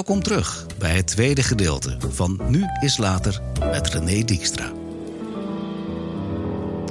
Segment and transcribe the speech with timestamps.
[0.00, 4.72] Welkom terug bij het tweede gedeelte van Nu is Later met René Dijkstra.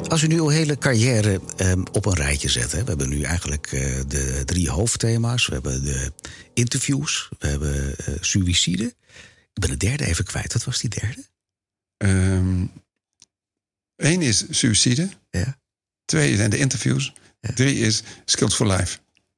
[0.08, 3.22] Als u nu uw hele carrière ehm, op een rijtje zet, hè, we hebben nu
[3.22, 5.47] eigenlijk eh, de drie hoofdthema's.
[5.47, 6.12] We hebben de
[6.53, 8.83] interviews, we hebben eh, suïcide.
[9.53, 10.53] Ik ben de derde even kwijt.
[10.53, 11.23] Wat was die derde?
[11.97, 12.69] Eén
[13.96, 15.10] Ehm, is suïcide.
[15.29, 15.60] Ja.
[16.05, 17.13] Twee zijn de interviews.
[17.55, 18.98] Drie is Skills for Life.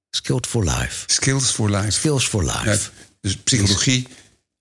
[0.09, 1.03] Skilled for Life.
[1.05, 1.91] Skills for Life.
[1.91, 2.69] Skills for Life.
[2.69, 4.07] Ja, dus psychologie,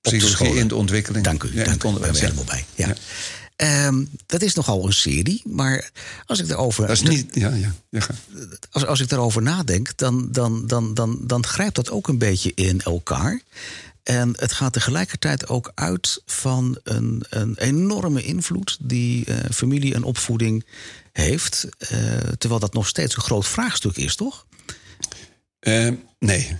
[0.00, 1.24] psychologie in de ontwikkeling.
[1.24, 1.54] Dank u.
[1.54, 1.90] Ja, dank u.
[1.90, 2.64] Daar ben helemaal bij.
[2.74, 2.86] Ja.
[2.86, 2.94] Ja.
[3.56, 5.90] Ehm, dat is nogal een serie, maar
[6.26, 7.34] als ik erover, Dat is niet.
[7.34, 7.74] Ja, ja.
[7.88, 8.06] ja
[8.70, 12.52] als, als ik daarover nadenk, dan, dan, dan, dan, dan grijpt dat ook een beetje
[12.54, 13.40] in elkaar.
[14.02, 20.02] En het gaat tegelijkertijd ook uit van een, een enorme invloed die eh, familie en
[20.02, 20.64] opvoeding
[21.12, 21.66] heeft.
[21.78, 21.88] eh,
[22.38, 24.46] terwijl dat nog steeds een groot vraagstuk is, toch?
[25.60, 26.56] Ehm, nee.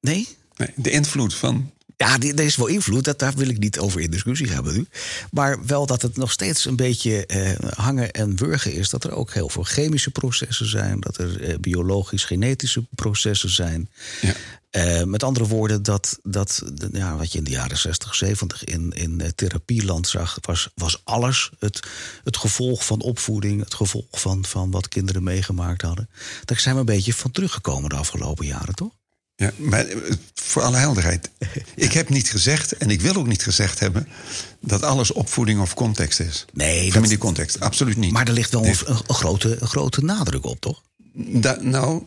[0.00, 0.28] Nee?
[0.66, 0.84] Nee.
[0.84, 1.70] De invloed van.
[1.96, 4.74] Ja, er is wel invloed, dat, daar wil ik niet over in discussie gaan met
[4.74, 4.86] u.
[5.30, 8.90] Maar wel dat het nog steeds een beetje eh, hangen en wurgen is.
[8.90, 11.00] Dat er ook heel veel chemische processen zijn.
[11.00, 13.90] Dat er eh, biologisch-genetische processen zijn.
[14.20, 14.34] Ja.
[14.72, 18.90] Eh, met andere woorden, dat, dat ja, wat je in de jaren 60, 70 in,
[18.90, 21.80] in eh, therapieland zag, was, was alles het,
[22.24, 26.08] het gevolg van opvoeding, het gevolg van, van wat kinderen meegemaakt hadden.
[26.44, 28.92] Daar zijn we een beetje van teruggekomen de afgelopen jaren, toch?
[29.42, 31.30] Ja, maar eh, voor alle helderheid.
[31.74, 34.08] Ik heb niet gezegd, en ik wil ook niet gezegd hebben.
[34.60, 36.44] dat alles opvoeding of context is.
[36.52, 38.12] Nee, Familiecontext, absoluut niet.
[38.12, 38.74] Maar er ligt wel Nee.
[38.84, 40.82] een, een grote, een grote nadruk op, toch?
[41.14, 42.02] Da- nou,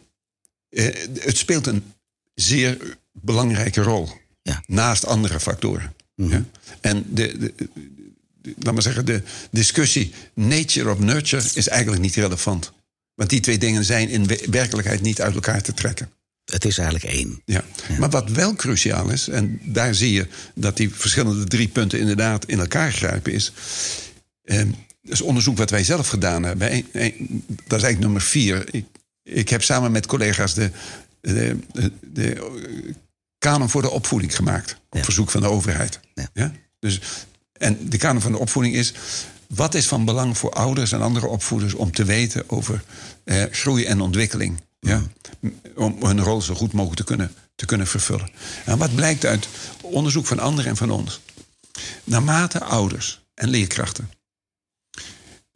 [0.69, 0.85] eh,
[1.19, 1.83] het speelt een
[2.33, 4.09] zeer belangrijke rol.
[4.41, 4.63] Ja.
[4.67, 5.93] Naast andere factoren.
[6.15, 6.43] Ja?
[6.81, 7.53] En de, de,
[8.41, 12.71] de- laat maar zeggen, de discussie nature of nurture is eigenlijk niet relevant.
[13.15, 16.09] Want die twee dingen zijn in we- werkelijkheid niet uit elkaar te trekken.
[16.55, 17.41] Het is eigenlijk één.
[17.45, 17.63] Ja.
[17.99, 22.45] Maar wat wel cruciaal is, en daar zie je dat die verschillende drie punten inderdaad
[22.45, 23.51] in elkaar grijpen, is.
[24.43, 24.61] Eh,
[25.01, 26.69] is onderzoek wat wij zelf gedaan hebben.
[26.69, 26.77] Dat
[27.53, 28.65] is eigenlijk nummer vier.
[28.71, 28.85] Ik,
[29.23, 30.71] ik heb samen met collega's de,
[31.21, 32.37] de, de, de
[33.37, 34.71] kanon voor de opvoeding gemaakt.
[34.89, 35.03] Op Ja.
[35.03, 35.99] verzoek van de overheid.
[36.33, 36.51] Ja.
[36.79, 36.99] Dus,
[37.53, 38.93] en de kanon van de opvoeding is.
[39.47, 42.83] Wat is van belang voor ouders en andere opvoeders om te weten over
[43.23, 44.61] eh, groei en ontwikkeling?
[44.85, 45.03] Ja?
[45.75, 48.31] Om hun rol zo goed mogelijk te kunnen, te kunnen vervullen.
[48.65, 49.47] En wat blijkt uit
[49.81, 51.21] onderzoek van anderen en van ons?
[52.03, 54.09] Naarmate ouders en leerkrachten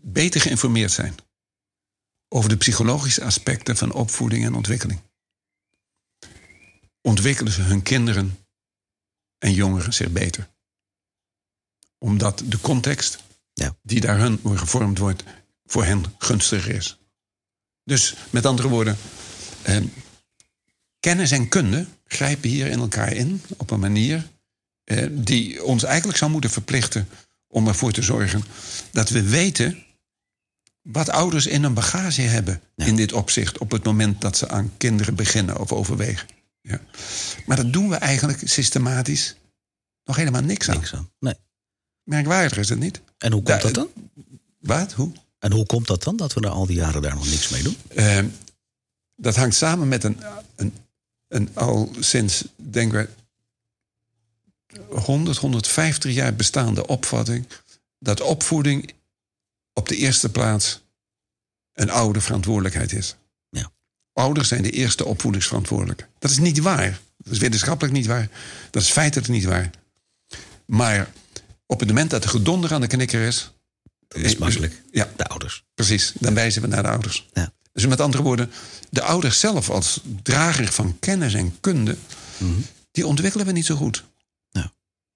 [0.02, 1.16] beter geïnformeerd zijn
[2.28, 5.02] over de psychologische aspecten van opvoeding en ontwikkeling,
[7.02, 8.38] ontwikkelen ze hun kinderen
[9.38, 10.50] en jongeren zich beter.
[11.98, 13.24] Omdat de context
[13.54, 13.76] Ja.
[13.82, 15.24] die daar hun gevormd wordt,
[15.66, 16.99] voor hen gunstiger is.
[17.90, 18.98] Dus met andere woorden,
[19.62, 19.78] eh,
[21.00, 24.28] kennis en kunde grijpen hier in elkaar in op een manier
[24.84, 27.08] eh, die ons eigenlijk zou moeten verplichten
[27.48, 28.44] om ervoor te zorgen
[28.92, 29.84] dat we weten
[30.82, 34.72] wat ouders in hun bagage hebben in dit opzicht op het moment dat ze aan
[34.78, 36.28] kinderen beginnen of overwegen.
[36.62, 36.82] Ja.
[37.46, 39.36] Maar dat doen we eigenlijk systematisch
[40.04, 40.76] nog helemaal niks aan.
[40.76, 41.10] Niks aan.
[41.20, 41.36] Nee.
[42.04, 43.02] Merkwaardig is het niet?
[43.18, 43.90] En hoe komt Da- dat dan?
[44.60, 44.94] Wat?
[44.94, 45.12] Hoe?
[45.40, 47.64] En hoe komt dat dan dat we na al die jaren daar nog niks mee
[47.64, 47.78] doen?
[47.88, 48.24] Eh,
[49.16, 50.20] dat hangt samen met een,
[50.56, 50.74] een,
[51.28, 53.10] een al sinds, denk ik,
[54.90, 57.48] 100, 150 jaar bestaande opvatting
[58.00, 58.94] dat opvoeding
[59.74, 60.82] op de eerste plaats
[61.74, 63.16] een oude verantwoordelijkheid is.
[63.50, 63.72] Ja.
[64.14, 66.08] Ouders zijn de eerste opvoedingsverantwoordelijke.
[66.20, 67.00] Dat is niet waar.
[67.18, 68.30] Dat is wetenschappelijk niet waar.
[68.70, 69.70] Dat is feitelijk niet waar.
[70.66, 71.12] Maar
[71.66, 73.52] op het moment dat de gedonder aan de knikker is.
[74.10, 74.82] Dat is eh, makkelijk.
[74.92, 75.64] Ja, De ouders.
[75.74, 77.28] Precies, dan wijzen we naar de ouders.
[77.34, 77.54] Ja.
[77.74, 78.52] Dus met andere woorden,
[78.90, 81.96] de ouders zelf als drager van kennis en kunde,
[82.92, 84.04] die ontwikkelen we niet zo goed.
[84.50, 84.72] Ja.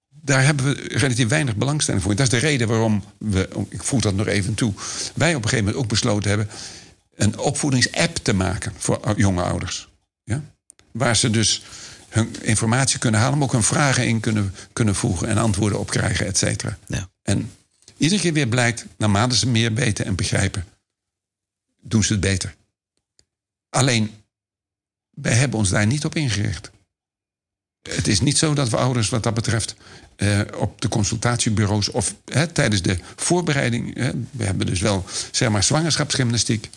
[0.08, 2.14] Daar hebben we relatief weinig belangstelling voor.
[2.14, 4.72] Dat is de reden waarom we, ik voeg dat nog even toe,
[5.14, 6.48] wij op een gegeven moment ook besloten hebben
[7.14, 9.88] een opvoedingsapp te maken voor jonge ouders.
[10.24, 10.42] Ja?
[10.92, 11.62] Waar ze dus
[12.08, 15.90] hun informatie kunnen halen, maar ook hun vragen in kunnen, kunnen voegen en antwoorden op
[15.90, 16.78] krijgen, et cetera.
[16.86, 17.08] Ja.
[17.22, 17.50] En
[17.96, 20.64] iedere keer weer blijkt, naarmate ze meer weten en begrijpen,
[21.80, 22.54] doen ze het beter.
[23.68, 24.10] Alleen,
[25.10, 26.70] wij hebben ons daar niet op ingericht.
[27.82, 29.74] Het is niet zo dat we ouders wat dat betreft
[30.16, 33.94] eh, op de consultatiebureaus of hè, tijdens de voorbereiding.
[33.94, 36.70] Hè, we hebben dus wel zeg maar zwangerschapsgymnastiek.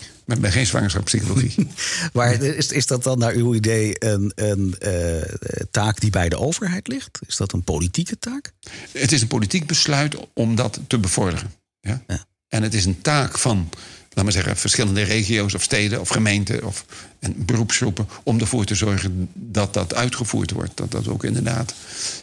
[0.00, 1.66] Maar we hebben geen zwangerschapspsychologie.
[2.12, 6.38] Maar is, is dat dan naar uw idee een, een eh, taak die bij de
[6.38, 7.18] overheid ligt?
[7.26, 8.52] Is dat een politieke taak?
[8.92, 11.52] het is een politiek besluit om dat te bevorderen.
[11.80, 12.02] Ja?
[12.06, 12.24] Ja.
[12.48, 13.68] En het is een taak van
[14.12, 16.84] laat maar zeggen, verschillende regio's of steden of gemeenten of
[17.18, 18.08] en beroepsgroepen.
[18.22, 20.76] om ervoor te zorgen dat dat uitgevoerd wordt.
[20.76, 21.74] Dat dat ook inderdaad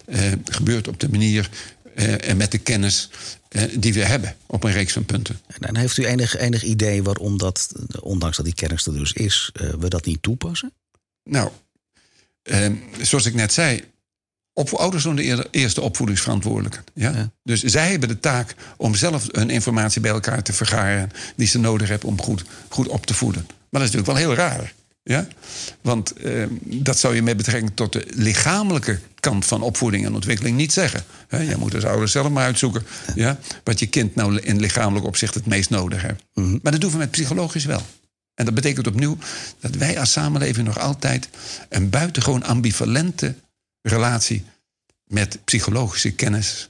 [0.06, 1.50] eh, gebeurt op de manier
[1.96, 3.10] eh, en met de kennis
[3.80, 5.40] die we hebben op een reeks van punten.
[5.60, 7.72] En, heeft u enig, enig idee waarom dat,
[8.02, 10.74] ondanks dat die kennis er dus is, eh, we dat niet toepassen?
[11.24, 11.50] Nou,
[12.42, 12.72] eh,
[13.02, 13.84] zoals ik net zei,
[14.54, 16.84] op, ouders zijn de eerste opvoedingsverantwoordelijken.
[16.94, 17.32] Ja?
[17.44, 21.12] Dus zij hebben de taak om zelf hun informatie bij elkaar te vergaren...
[21.36, 23.46] die ze nodig hebben om goed, goed op te voeden.
[23.46, 24.74] Maar dat is natuurlijk wel heel raar.
[25.08, 25.28] Ja?
[25.82, 30.58] Want eh, dat zou je met betrekking tot de lichamelijke kant van opvoeding en ontwikkeling
[30.58, 31.04] niet zeggen.
[31.28, 35.06] He, je moet als ouder zelf maar uitzoeken ja, wat je kind nou in lichamelijk
[35.06, 36.24] opzicht het meest nodig heeft.
[36.34, 36.58] Mhm.
[36.62, 37.82] Maar dat doen we met psychologisch wel.
[38.34, 39.18] En dat betekent opnieuw
[39.60, 41.30] dat wij als samenleving nog altijd
[41.70, 43.36] een buitengewoon ambivalente
[43.82, 44.44] relatie
[45.04, 46.70] met psychologische kennis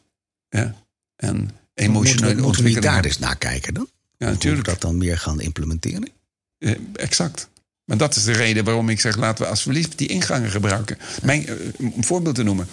[0.50, 0.76] ja,
[1.16, 3.90] en emotionele Moeten we daar eens naar kijken dan?
[4.18, 4.68] Ja, natuurlijk.
[4.68, 6.10] dat dan meer gaan implementeren?
[6.58, 7.50] Eh, exact.
[7.88, 10.98] Maar dat is de reden waarom ik zeg: laten we alsjeblieft die ingangen gebruiken.
[11.22, 12.68] Mijn, eh, om een voorbeeld te noemen.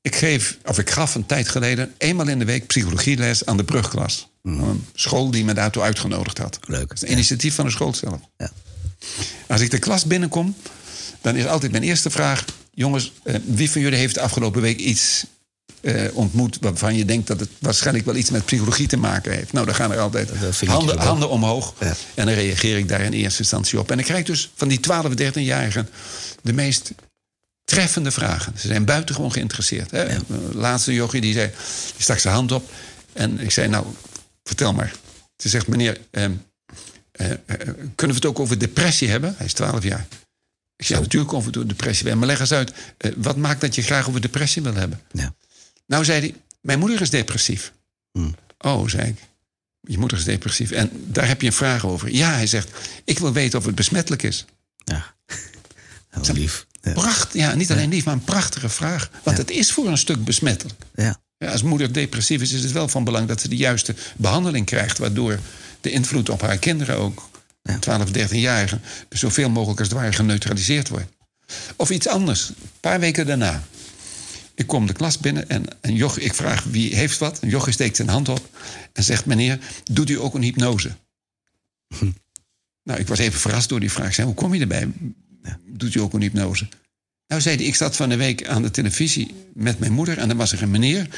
[0.00, 3.64] Ik geef, of ik gaf een tijd geleden eenmaal in de week psychologieles aan de
[3.64, 4.28] brugklas.
[4.42, 4.62] Mm.
[4.62, 6.58] Een school die me daartoe uitgenodigd had.
[6.66, 6.88] Leuk.
[6.88, 8.20] Dat is een initiatief van de school zelf.
[8.36, 8.50] Ja.
[9.46, 10.56] Als ik de klas binnenkom,
[11.20, 14.78] dan is altijd mijn eerste vraag: jongens, eh, wie van jullie heeft de afgelopen week
[14.78, 15.24] iets
[15.84, 19.52] uh, ontmoet waarvan je denkt dat het waarschijnlijk wel iets met psychologie te maken heeft.
[19.52, 20.30] Nou, dan gaan er altijd
[20.66, 21.74] handen, handen, omhoog.
[22.14, 23.90] En dan reageer ik daar in eerste instantie op.
[23.90, 25.88] En ik krijg dus van die 12, 13-jarigen
[26.42, 26.92] de meest
[27.64, 28.52] treffende vragen.
[28.58, 29.90] Ze zijn buitengewoon geïnteresseerd.
[29.90, 30.02] Hè?
[30.02, 30.18] Ja.
[30.52, 31.50] laatste jochie die zei,
[31.94, 32.70] die stak zijn hand op.
[33.12, 33.86] En ik zei, nou,
[34.44, 34.92] vertel maar.
[35.36, 36.24] Ze zegt, meneer, eh,
[37.12, 37.30] eh,
[37.94, 39.34] kunnen we het ook over depressie hebben?
[39.36, 40.06] Hij is 12 jaar.
[40.76, 42.14] Ik zei, natuurlijk over depressie.
[42.14, 45.00] Maar leg eens uit, eh, wat maakt dat je graag over depressie wil hebben?
[45.12, 45.34] Ja.
[45.86, 47.72] Nou, zei hij, mijn moeder is depressief.
[48.12, 48.34] Hmm.
[48.58, 49.18] Oh, zei ik.
[49.80, 50.70] Je moeder is depressief.
[50.70, 52.14] En daar heb je een vraag over.
[52.14, 52.70] Ja, hij zegt,
[53.04, 54.44] ik wil weten of het besmettelijk is.
[54.84, 55.14] Ja,
[56.10, 56.66] heel lief.
[56.82, 56.92] Ja.
[56.92, 59.10] Pracht, ja, niet alleen lief, maar een prachtige vraag.
[59.22, 60.80] Want het is voor een stuk besmettelijk.
[60.94, 61.20] Ja.
[61.38, 61.50] ja.
[61.50, 64.98] als moeder depressief is, is het wel van belang dat ze de juiste behandeling krijgt.
[64.98, 65.38] Waardoor
[65.80, 67.28] de invloed op haar kinderen ook,
[67.62, 67.78] ja.
[67.78, 71.06] 12, 13-jarigen, zoveel mogelijk als het ware geneutraliseerd wordt.
[71.76, 73.62] Of iets anders, een paar weken daarna.
[74.54, 77.38] Ik kom de klas binnen en, en Joch, ik vraag wie heeft wat.
[77.38, 78.48] En Joch steekt zijn hand op
[78.92, 79.58] en zegt: Meneer,
[79.90, 80.96] doet u ook een hypnose?
[81.98, 82.10] Hm.
[82.82, 84.06] Nou, ik was even verrast door die vraag.
[84.06, 84.88] Ik zei: Hoe kom je erbij?
[85.66, 86.68] Doet u ook een hypnose?
[87.26, 90.28] Nou, zei hij: Ik zat van de week aan de televisie met mijn moeder en
[90.28, 91.08] dan was er een meneer.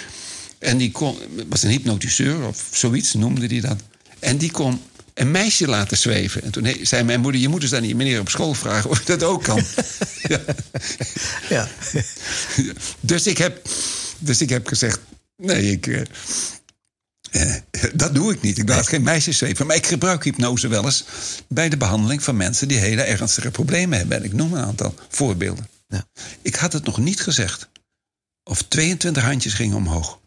[0.59, 1.17] En die kon,
[1.49, 3.83] was een hypnotiseur of zoiets noemde hij dat.
[4.19, 4.81] En die kon
[5.17, 6.43] een meisje laten zweven.
[6.43, 9.05] En toen zei mijn moeder: Je moet eens aan die meneer op school vragen of
[9.05, 9.63] dat ook kan.
[10.29, 10.41] ja.
[11.49, 11.69] ja.
[13.01, 13.69] dus, ik heb,
[14.19, 15.01] dus ik heb gezegd:
[15.37, 15.87] Nee, ik.
[15.87, 17.55] Uh,
[17.95, 18.59] dat doe ik niet.
[18.59, 19.67] Ik laat geen meisjes zweven.
[19.67, 21.05] Maar ik gebruik hypnose wel eens
[21.49, 24.17] bij de behandeling van mensen die hele ernstige problemen hebben.
[24.17, 25.69] En ik noem een aantal voorbeelden.
[25.89, 26.05] Ja.
[26.43, 27.69] Ik had het nog niet gezegd.
[28.45, 30.19] Of 22 handjes gingen omhoog.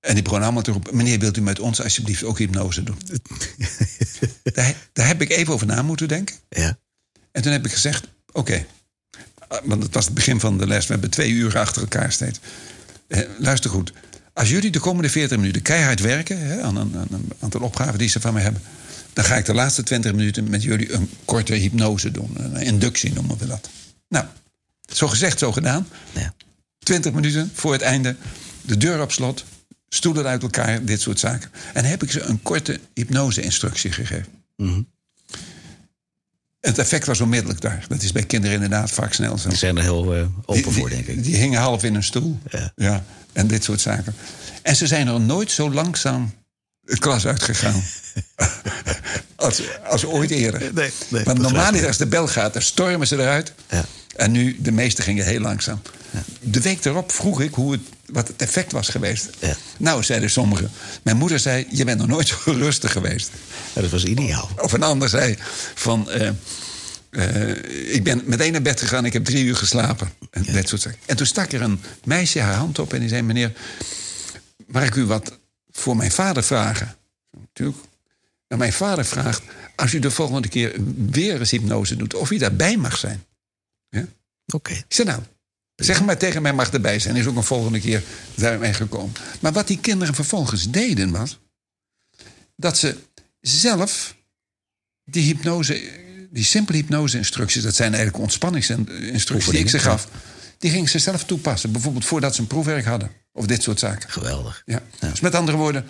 [0.00, 2.98] En die begon allemaal te roepen: Meneer, wilt u met ons alsjeblieft ook hypnose doen?
[4.54, 6.36] daar, daar, heb ik even over na moeten denken.
[6.48, 6.78] Ja.
[7.32, 8.66] En toen heb ik gezegd: Oké.
[9.64, 10.86] Want het was het begin van de les.
[10.86, 12.38] We hebben twee uur achter elkaar steeds.
[13.06, 13.92] Eh, luister goed.
[14.32, 17.98] Als jullie de komende 40 minuten keihard werken hè, aan, een, aan, een, aantal opgaven
[17.98, 18.62] die ze van mij hebben,
[19.12, 22.30] dan ga ik de laatste 20 minuten met jullie een korte hypnose doen.
[22.38, 23.68] Een inductie noemen we dat.
[24.08, 24.26] Nou,
[24.92, 25.88] zo gezegd, zo gedaan.
[26.12, 26.34] Ja.
[26.78, 28.16] 20 minuten voor het einde,
[28.62, 29.44] de deur op slot,
[29.94, 31.50] stoelen uit elkaar, dit soort zaken.
[31.72, 34.32] En heb ik ze een korte hypnose-instructie gegeven.
[34.56, 34.86] Mm
[36.60, 37.84] Het effect was onmiddellijk daar.
[37.88, 39.48] Dat is bij kinderen inderdaad vaak snel zo.
[39.48, 41.24] Die zijn er heel uh, open voor, denk ik.
[41.24, 42.38] Die, hingen half in een stoel.
[42.50, 42.72] Ja.
[42.76, 43.04] ja.
[43.32, 44.14] En dit soort zaken.
[44.62, 46.32] En ze zijn er nooit zo langzaam
[46.84, 47.82] het klas uitgegaan.
[49.36, 50.74] als, als ooit eerder.
[50.74, 53.52] Nee, nee, Want normaal is als de bel gaat, dan stormen ze eruit.
[53.70, 53.84] Ja.
[54.16, 55.82] En nu, de meeste gingen heel langzaam.
[56.10, 56.22] Ja.
[56.40, 57.80] De week erop vroeg ik hoe het,
[58.12, 59.30] wat het effect was geweest.
[59.38, 59.56] Ja.
[59.78, 60.70] Nou, zeiden sommigen.
[61.02, 63.30] Mijn moeder zei, je bent nog nooit zo rustig geweest.
[63.72, 64.50] dat was ideaal.
[64.56, 65.36] Of een ander zei
[65.74, 66.08] van...
[66.08, 66.30] Uh,
[67.10, 70.12] uh, ik ben meteen naar bed gegaan, ik heb drie uur geslapen.
[70.30, 70.98] En, dat soort zaken.
[71.06, 73.22] en toen stak er een meisje haar hand op en die zei...
[73.22, 73.52] meneer,
[74.66, 75.38] mag ik u wat
[75.70, 76.96] voor mijn vader vragen?
[77.38, 77.78] Natuurlijk.
[78.48, 79.42] En mijn vader vraagt,
[79.76, 80.76] als u de volgende keer
[81.10, 82.14] weer eens hypnose doet...
[82.14, 83.24] of u daarbij mag zijn.
[83.88, 84.06] Ja?
[84.46, 84.72] Oké.
[84.72, 85.22] Ik zei nou,
[85.80, 87.16] zeg maar tegen mij mag erbij zijn.
[87.16, 88.02] Is ook een volgende keer
[88.34, 89.14] daarmee gekomen.
[89.40, 91.38] Maar wat die kinderen vervolgens deden was...
[92.56, 92.96] dat ze
[93.40, 94.16] zelf
[95.04, 95.82] die hypnose,
[96.30, 97.62] die simpele hypnose-instructies...
[97.62, 100.08] dat zijn eigenlijk ontspanningsinstructies die ik ze gaf...
[100.58, 101.72] die gingen ze zelf toepassen.
[101.72, 103.10] Bijvoorbeeld voordat ze een proefwerk hadden.
[103.32, 104.10] Of dit soort zaken.
[104.10, 104.62] Geweldig.
[104.66, 104.82] Ja.
[105.00, 105.86] Dus met andere woorden,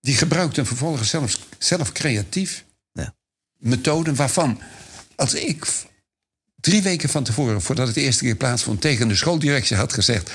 [0.00, 3.14] die gebruikten vervolgens zelfs, zelf creatief Ja.
[3.58, 4.60] methoden waarvan,
[5.16, 5.66] als ik
[6.62, 10.30] drie weken van tevoren, voordat het de eerste keer plaatsvond, tegen de schooldirectie had gezegd: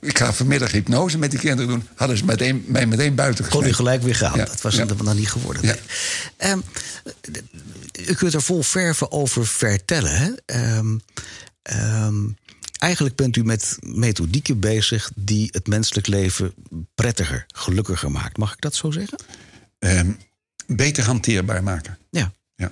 [0.00, 3.58] Ik ga vanmiddag hypnose met die kinderen doen, hadden ze meteen, mij meteen buiten Kon
[3.60, 3.76] u gezet.
[3.76, 4.38] gelijk weer gaan.
[4.38, 4.84] Ja, Dat was ja.
[4.84, 5.62] dan niet geworden.
[5.62, 5.72] Ja.
[5.72, 5.82] nee.
[6.36, 6.60] Ehm,
[8.08, 10.16] u kunt er vol verven over vertellen.
[10.16, 10.32] Hè?
[10.46, 10.98] Ehm,
[11.62, 12.14] ehm,
[12.78, 16.54] eigenlijk bent u met methodieken bezig die het menselijk leven
[16.94, 18.36] prettiger, gelukkiger maakt.
[18.36, 19.18] Mag ik dat zo zeggen?
[20.66, 21.98] Beter hanteerbaar maken.
[22.10, 22.32] Ja.
[22.56, 22.70] Ja.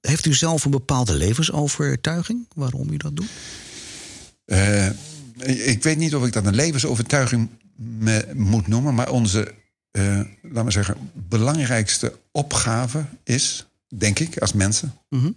[0.00, 3.28] Heeft u zelf een bepaalde levensovertuiging waarom u dat doet?
[4.44, 4.86] Eh,
[5.68, 9.54] ik weet niet of ik dat een levensovertuiging me- moet noemen, maar onze,
[9.90, 15.30] eh laten we zeggen, belangrijkste opgave is, denk ik, als mensen, Mhm.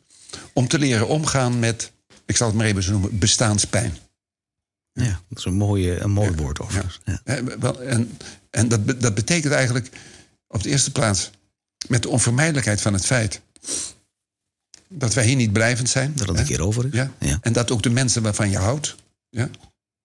[0.53, 1.91] om te leren omgaan met,
[2.25, 3.98] ik zal het maar even zo noemen, bestaanspijn.
[4.91, 7.00] Ja, dat is een, mooie, een mooi woord overigens.
[7.05, 7.22] Ja.
[7.24, 7.38] Eh,
[7.91, 8.17] En,
[8.50, 9.89] en dat, dat betekent eigenlijk
[10.48, 11.29] op de eerste plaats
[11.88, 13.41] met de onvermijdelijkheid van het feit
[14.97, 16.12] dat wij hier niet blijvend zijn.
[16.15, 16.91] Dat het een keer over is.
[16.93, 17.12] Ja.
[17.19, 17.38] Ja.
[17.41, 18.95] En dat ook de mensen waarvan je houdt,
[19.29, 19.50] ja,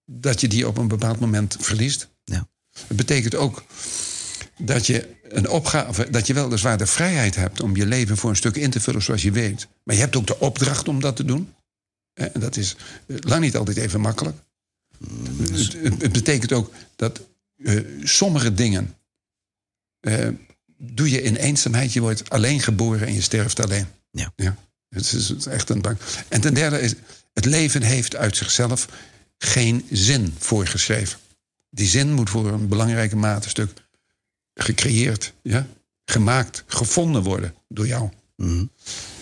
[0.05, 2.09] dat je die op een bepaald moment verliest.
[2.25, 2.49] Ja.
[2.87, 3.65] Het betekent ook
[4.59, 8.37] dat je een opgave, dat je weliswaar de vrijheid hebt om je leven voor een
[8.37, 9.69] stuk in te vullen zoals je weet.
[9.85, 11.55] Maar je hebt ook de opdracht om dat te doen.
[12.15, 12.77] En dat is
[13.07, 14.37] eh, lang niet altijd even makkelijk.
[15.39, 17.21] Het, het- het betekent ook dat
[17.65, 18.95] eh, sommige dingen
[20.01, 20.29] eh,
[20.79, 21.93] doe je in eenzaamheid.
[21.93, 23.87] Je wordt alleen geboren en je sterft alleen.
[24.11, 24.33] Ja.
[24.37, 24.57] ja.
[24.89, 26.01] Het is, echt een bank.
[26.29, 26.95] En ten derde is,
[27.33, 28.89] het leven heeft uit zichzelf
[29.39, 31.19] geen zin voorgeschreven.
[31.71, 33.71] Die zin moet voor een belangrijke mate stuk
[34.55, 35.67] gecreëerd, ja?
[36.05, 38.09] gemaakt, gevonden worden door jou.
[38.37, 38.65] Mhm.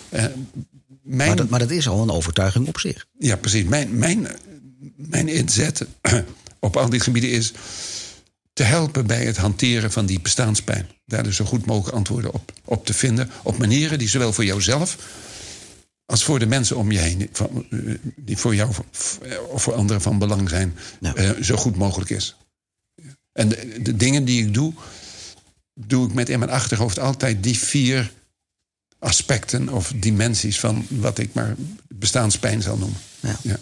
[0.09, 0.25] Eh,
[1.01, 3.05] mijn, Maar, dat, maar dat is al een overtuiging op zich.
[3.19, 3.63] ja, precies.
[3.63, 4.27] Mijn, mijn,
[4.95, 5.85] mijn inzet
[6.59, 7.53] op al die gebieden is
[8.53, 10.89] te helpen bij het hanteren van die bestaanspijn.
[11.05, 13.29] Daar dus zo goed mogelijk antwoorden op, op te vinden.
[13.43, 14.97] Op manieren die zowel voor jouzelf
[16.07, 17.79] als voor de mensen om je heen, van, eh,
[18.15, 18.71] die voor jou
[19.49, 22.35] of voor anderen van belang zijn, eh, zo goed mogelijk is.
[23.31, 24.73] En de, de dingen die ik doe,
[25.73, 28.13] doe ik met in mijn achterhoofd altijd die vier
[28.99, 31.55] aspecten of dimensies van wat ik maar
[31.87, 32.99] bestaanspijn zal noemen.
[33.19, 33.39] Ja.
[33.43, 33.59] Ja.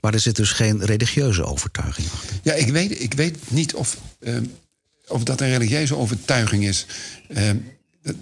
[0.00, 2.36] Maar er zit dus geen religieuze overtuiging achter.
[2.42, 4.36] Ja, ik weet, ik weet niet of, eh,
[5.08, 6.86] of dat een religieuze overtuiging is.
[8.02, 8.16] Dat-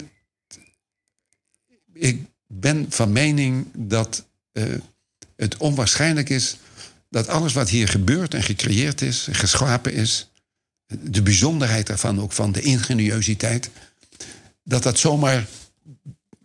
[1.92, 4.64] ik ben van mening dat eh,
[5.36, 6.56] het onwaarschijnlijk is
[7.08, 10.30] dat alles wat hier gebeurt en gecreëerd is, geschapen is,
[11.00, 13.70] de bijzonderheid daarvan ook van de ingenieusiteit,
[14.62, 15.46] dat dat zomaar,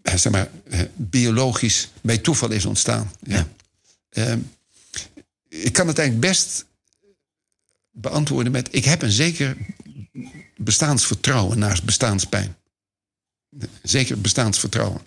[0.02, 3.12] eh, zeg maar eh, biologisch bij toeval is ontstaan.
[3.20, 3.48] Ja.
[5.50, 6.66] Ik kan het eigenlijk best
[7.92, 9.58] beantwoorden met: ik heb een zeker
[10.58, 12.56] bestaansvertrouwen naast bestaanspijn.
[13.84, 15.02] Zeker bestaansvertrouwen.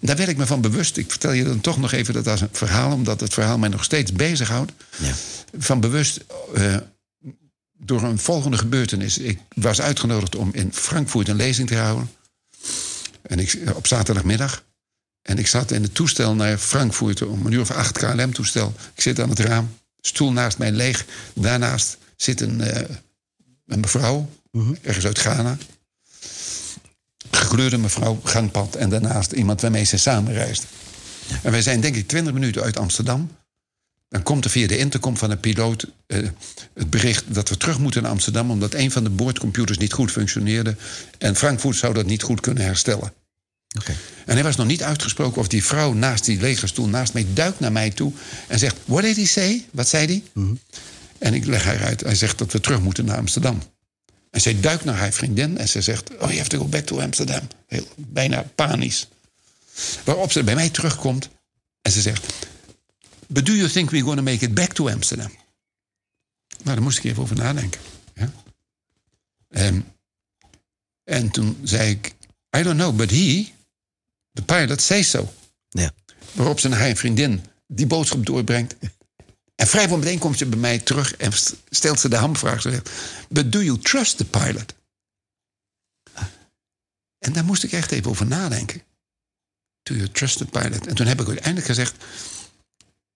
[0.00, 0.96] Daar werd ik me van bewust.
[0.96, 3.68] Ik vertel je dan toch nog even dat als een verhaal, omdat het verhaal mij
[3.68, 4.72] nog steeds bezighoudt.
[4.96, 5.12] Ja.
[5.58, 6.76] Van bewust eh,
[7.78, 9.18] door een volgende gebeurtenis.
[9.18, 12.10] Ik was uitgenodigd om in Frankfurt een lezing te houden.
[13.22, 14.64] En ik, op zaterdagmiddag.
[15.22, 18.74] En ik zat in het toestel naar Frankfurt om een uur of acht KLM-toestel.
[18.94, 21.04] Ik zit aan het raam, stoel naast mij leeg.
[21.34, 22.96] Daarnaast zit een, eh,
[23.66, 24.28] een mevrouw,
[24.82, 25.56] ergens uit Ghana.
[27.48, 28.74] Gekleurde mevrouw, gangpad.
[28.74, 30.66] En daarnaast iemand waarmee ze samen reist.
[31.42, 33.30] En wij zijn denk ik twintig minuten uit Amsterdam.
[34.08, 36.18] Dan komt er via de intercom van de piloot eh,
[36.74, 38.50] het bericht dat we terug moeten naar Amsterdam...
[38.50, 40.76] omdat een van de boordcomputers niet goed functioneerde...
[41.18, 43.12] en Frankfurt zou dat niet goed kunnen herstellen.
[43.78, 43.94] Oké.
[44.26, 47.26] En hij was nog niet uitgesproken of die vrouw naast die lege stoel naast mij
[47.32, 48.12] duikt naar mij toe
[48.46, 49.66] en zegt: What did he say?
[49.72, 50.44] Wat zei hij?
[51.18, 52.00] En ik leg haar uit.
[52.00, 53.62] Hij zegt dat we terug moeten naar Amsterdam.
[54.30, 56.84] En zij duikt naar haar vriendin en ze zegt: Oh, you have to go back
[56.86, 57.48] to Amsterdam.
[57.66, 59.08] Heel, bijna panisch.
[60.04, 61.28] Waarop ze bij mij terugkomt
[61.82, 62.26] en ze zegt:
[63.26, 65.30] But do you think we're going to make it back to Amsterdam?
[66.48, 67.80] Nou, daar moest ik even over nadenken.
[68.14, 68.32] Ja?
[69.48, 69.92] En,
[71.04, 72.14] en toen zei ik:
[72.56, 73.52] I don't know, but he,
[74.30, 75.32] de pilot, says so.
[75.68, 75.92] Ja.
[76.32, 78.74] Waarop ze naar haar vriendin die boodschap doorbrengt.
[79.60, 82.62] En vrijwel meteen komt ze bij mij terug en st- stelt ze de hamvraag.
[82.62, 82.90] Ze zegt,
[83.28, 84.74] but do you trust the pilot?
[87.18, 88.82] En daar moest ik echt even over nadenken.
[89.82, 90.86] Do you trust the pilot?
[90.86, 92.04] En toen heb ik uiteindelijk gezegd...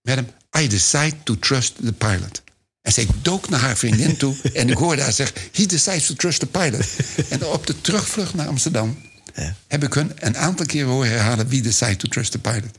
[0.02, 0.26] Madam,
[0.58, 2.42] I decide to trust the pilot.
[2.80, 5.40] En zij dook naar haar vriendin toe en ik hoorde haar zeggen...
[5.52, 6.86] He decides to trust the pilot.
[7.28, 9.10] En op de terugvlucht naar Amsterdam...
[9.34, 9.56] Ja.
[9.66, 11.48] heb ik hun een aantal keer horen herhalen...
[11.48, 12.78] We decide to trust the pilot.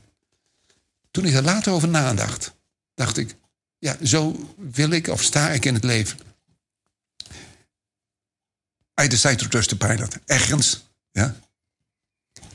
[1.12, 2.53] Toen ik er later over nadacht,
[2.96, 3.36] dacht ik...
[3.84, 6.18] ja, zo wil ik of sta ik in het leven.
[9.02, 10.18] I decide to trust the pilot.
[10.25, 11.36] Ergens ja,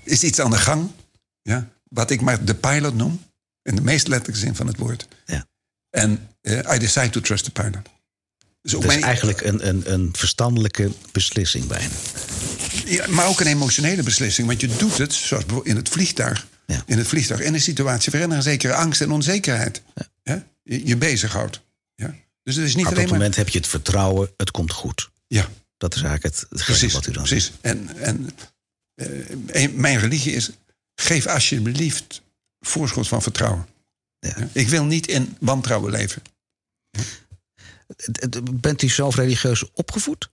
[0.02, 0.90] is iets aan de gang.
[1.42, 3.22] Ja, wat ik maar de pilot noem.
[3.62, 5.08] In de meest letterlijke zin van het woord.
[5.26, 5.46] Ja.
[5.90, 7.88] En eh, I decide to trust the pilot.
[8.62, 11.94] Dus Dat is mijn- eigenlijk een, een, een verstandelijke beslissing bijna.
[12.84, 14.46] Ja, maar ook een emotionele beslissing.
[14.46, 16.46] Want je doet het, zoals in het vliegtuig.
[16.66, 16.82] Ja.
[16.86, 19.82] In het vliegtuig, in een situatie waarin er een zekere angst en onzekerheid
[20.22, 20.46] ja.
[20.68, 21.60] Je, bezighoudt.
[21.94, 22.14] Ja.
[22.42, 23.12] Dus het is niet op dat maar...
[23.12, 25.10] moment heb je het vertrouwen, het komt goed.
[25.26, 26.92] Ja, Dat is eigenlijk het, precies.
[26.92, 27.52] wat u dan precies.
[27.60, 28.30] En, en
[28.94, 30.50] eh, mijn religie is...
[30.94, 32.22] geef alsjeblieft
[32.60, 33.66] voorschot van vertrouwen.
[34.18, 34.34] Ja.
[34.36, 34.48] Ja.
[34.52, 36.22] Ik wil niet in wantrouwen leven.
[38.52, 40.30] Bent u zelf religieus opgevoed?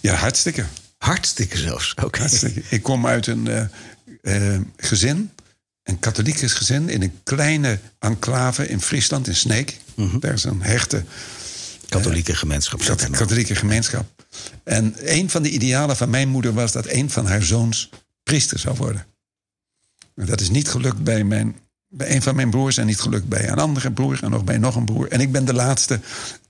[0.00, 0.66] Ja, hartstikke.
[0.98, 1.94] Hartstikke zelfs.
[2.04, 2.18] Oké.
[2.18, 2.62] hartstikke.
[2.68, 5.30] Ik kom uit een eh, eh, gezin,
[5.86, 6.88] een katholiek gezin...
[6.88, 9.78] in een kleine enclave in Friesland, in Sneek.
[9.94, 10.18] Mhm.
[10.18, 11.04] Daar is een hechte
[11.88, 12.80] Katholieke gemeenschap.
[12.80, 13.18] zit kat- er nog.
[13.18, 14.24] katholieke gemeenschap.
[14.64, 17.90] En een van de idealen van mijn moeder was dat een van haar zoons
[18.22, 19.06] priester zou worden.
[20.14, 21.56] Maar dat is niet gelukt bij, mijn,
[21.88, 24.58] bij een van mijn broers en niet gelukt bij een andere broer en nog bij
[24.58, 25.08] nog een broer.
[25.08, 26.00] En ik ben de laatste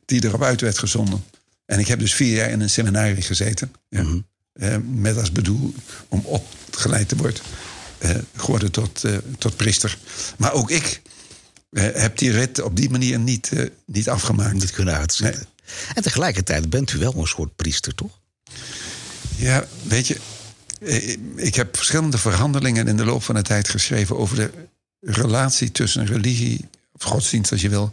[0.05, 1.25] die erop uit werd gezonden.
[1.65, 3.73] En ik heb dus vier jaar in een seminarie gezeten.
[3.89, 4.03] Ja.
[4.03, 4.19] Mhm.
[4.53, 5.75] Eh, met als bedoel
[6.09, 7.66] om opgeleid te worden, eh,
[8.37, 9.99] geworden tot, eh, tot priester.
[10.37, 11.03] Maar ook ik
[11.77, 14.53] eh, heb die rit op die manier niet, eh, niet afgemaakt.
[14.53, 15.47] Niet kunnen uitzetten.
[15.95, 18.21] En tegelijkertijd bent u wel een soort priester, toch?
[19.37, 20.19] Ja, weet je,
[20.81, 24.51] eh, ik heb verschillende verhandelingen in de loop van de tijd geschreven over de
[25.01, 27.93] relatie tussen religie, of godsdienst als je wil,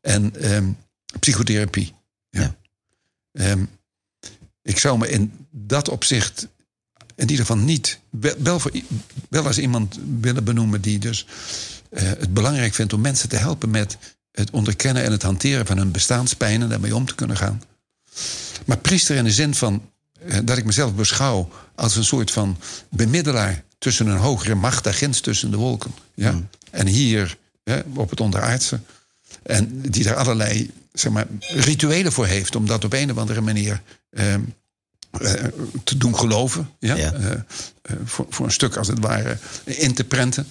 [0.00, 0.70] en ehm,
[1.20, 1.94] psychotherapie.
[2.30, 2.40] Ja.
[2.40, 2.54] Ja.
[3.32, 3.64] Ehm,
[4.62, 6.48] ik zou me in dat opzicht
[7.16, 7.98] in ieder geval niet,
[8.38, 8.70] wel, voor,
[9.28, 11.26] wel als iemand willen benoemen die dus
[11.90, 13.98] eh, het belangrijk vindt om mensen te helpen met
[14.32, 17.62] het onderkennen en het hanteren van hun bestaanspijn en daarmee om te kunnen gaan.
[18.64, 19.82] Maar priester in de zin van
[20.26, 22.56] eh, dat ik mezelf beschouw als een soort van
[22.90, 25.94] bemiddelaar tussen een hogere macht, daar ginds tussen de wolken.
[26.14, 26.40] Ja?
[26.70, 27.36] En hier
[27.94, 28.80] op het onderaardse.
[29.42, 33.40] En die daar allerlei zeg maar, rituelen voor heeft om dat op een of andere
[33.40, 34.38] manier ehm, eh,
[35.84, 36.70] te doen geloven.
[36.78, 36.94] Ja?
[36.94, 37.12] Ja.
[37.12, 37.40] Eh, eh,
[38.04, 40.46] voor, voor een stuk als het ware in te prenten.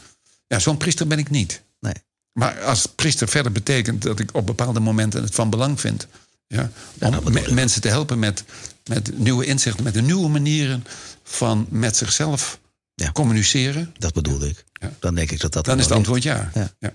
[0.48, 1.62] Ja, zo'n priester ben ik niet.
[1.80, 1.94] Nee.
[2.34, 6.08] Maar als priester verder betekent dat ik op bepaalde momenten het van belang vind.
[6.48, 8.44] Ja, om me- mensen te helpen met,
[8.90, 10.86] met nieuwe inzichten, met de nieuwe manieren
[11.24, 12.60] van met zichzelf
[12.96, 13.12] Ja.
[13.12, 13.94] communiceren.
[13.98, 14.64] Dat bedoelde ik.
[14.74, 14.92] Ja.
[15.00, 15.66] Dan denk ik dat dat.
[15.66, 16.52] Dan is het antwoord ja.
[16.54, 16.72] Ja.
[16.80, 16.94] Ja.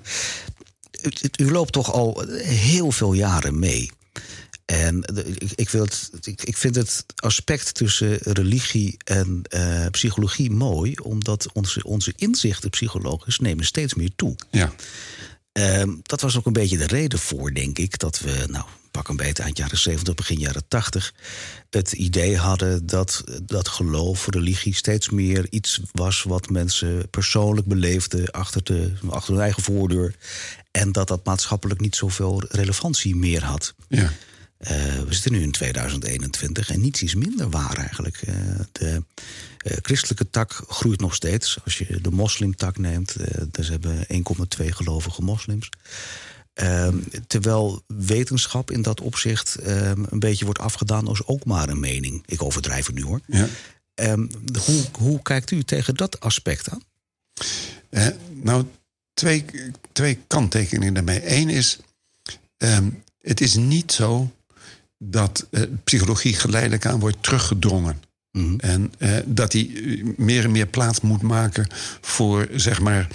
[1.02, 1.10] U,
[1.44, 3.90] u loopt toch al heel veel jaren mee.
[4.68, 9.86] En de- ik, ik, wil het, ik, ik vind het aspect tussen religie en eh,
[9.90, 14.36] psychologie mooi, omdat onze, onze inzichten psychologisch nemen steeds meer toe.
[14.50, 14.72] Ja.
[15.52, 19.08] Ehm, dat was ook een beetje de reden voor, denk ik, dat we, nou, pak
[19.08, 21.14] een beetje eind jaren 70, begin jaren 80,
[21.70, 28.30] het idee hadden dat, dat geloof, religie steeds meer iets was wat mensen persoonlijk beleefden
[28.30, 30.14] achter, de, achter hun eigen voordeur.
[30.70, 33.74] En dat dat maatschappelijk niet zoveel relevantie meer had.
[33.88, 34.12] Ja.
[34.58, 38.16] Eh, we zitten nu in 2021 en niets is minder waar eigenlijk.
[38.16, 38.34] Eh,
[38.72, 39.02] de
[39.58, 41.58] eh, christelijke tak groeit nog steeds.
[41.64, 43.16] Als je de moslimtak neemt,
[43.50, 45.68] dus hebben 1,2 gelovige moslims.
[46.54, 51.80] Ehm, terwijl wetenschap in dat opzicht ehm, een beetje wordt afgedaan als ook maar een
[51.80, 52.22] mening.
[52.26, 53.20] Ik overdrijf het nu hoor.
[53.26, 53.48] Ja.
[53.94, 54.26] Ehm,
[54.64, 56.82] hoe, hoe kijkt u tegen dat aspect aan?
[58.30, 58.64] Nou,
[59.14, 59.44] twee,
[59.92, 61.36] twee kanttekeningen daarmee.
[61.36, 61.78] Eén is,
[63.20, 64.30] het is niet zo
[64.98, 68.02] dat eh, psychologie geleidelijk aan wordt teruggedrongen.
[68.32, 68.58] Mhm.
[68.58, 71.66] En eh, dat die eh, meer en meer plaats moet maken
[72.00, 73.08] voor, zeg maar,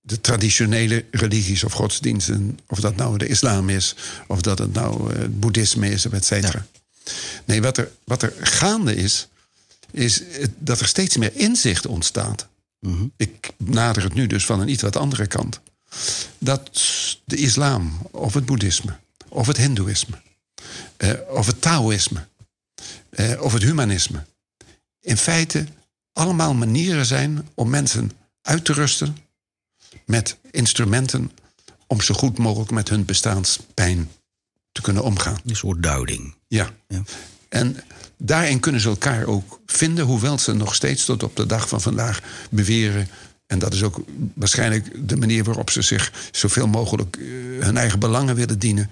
[0.00, 2.58] de traditionele religies of godsdiensten.
[2.66, 3.94] Of dat nou de islam is,
[4.26, 6.66] of dat het nou het boeddhisme is, et cetera.
[7.44, 9.28] Nee, wat er, wat er gaande is,
[9.90, 10.22] is
[10.58, 12.48] dat er steeds meer inzicht ontstaat.
[12.80, 13.04] Mhm.
[13.16, 15.60] Ik nader het nu dus van een iets wat andere kant.
[16.38, 16.70] Dat
[17.24, 18.96] de islam, of het boeddhisme,
[19.28, 20.18] of het hindoeïsme,
[21.00, 22.26] eh, of het taoïsme,
[23.10, 24.24] eh, of het humanisme,
[25.00, 25.66] in feite
[26.12, 28.10] allemaal manieren zijn om mensen
[28.42, 29.16] uit te rusten
[30.06, 31.30] met instrumenten
[31.86, 34.10] om zo goed mogelijk met hun bestaanspijn
[34.72, 35.40] te kunnen omgaan.
[35.46, 36.34] Een soort duiding.
[36.46, 36.70] Ja.
[36.88, 37.02] Ja.
[37.48, 37.76] En
[38.16, 41.80] daarin kunnen ze elkaar ook vinden, hoewel ze nog steeds tot op de dag van
[41.80, 43.08] vandaag beweren.
[43.50, 44.00] En dat is ook
[44.34, 47.24] waarschijnlijk de manier waarop ze zich zoveel mogelijk eh,
[47.64, 48.90] hun eigen belangen willen dienen.